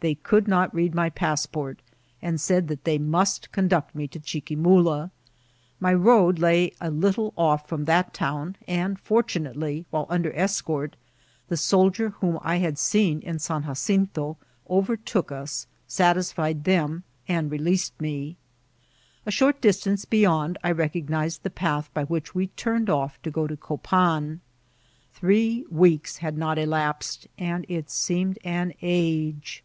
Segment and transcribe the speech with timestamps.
[0.00, 1.80] They could not read my passport,
[2.22, 5.10] and said that they must conduct me to Chi quimuhu
[5.80, 10.94] My road lay a little off from that town; and) fortunately, while under escort,
[11.48, 14.36] the soldier whom I had seen in San Jacinto
[14.70, 18.36] overtook us, satisfied them, and re leased me.
[19.24, 23.48] A short distance beyond I recognised the path by which we turned off to go
[23.48, 24.40] to Copan.
[25.12, 29.64] Three weeks had not elapsed, and it seemed an age.